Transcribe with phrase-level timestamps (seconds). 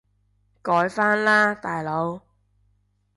[0.63, 2.21] 改返喇大佬